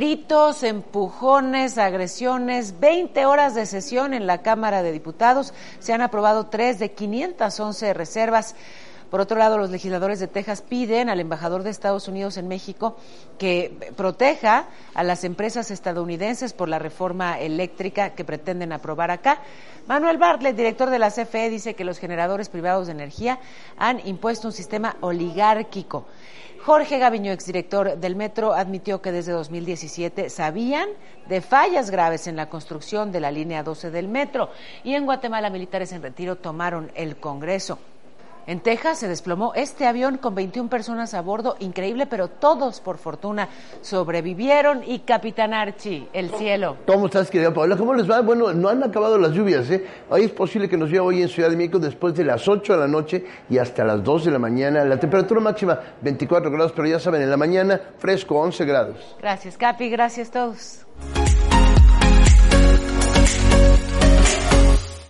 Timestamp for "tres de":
6.46-6.92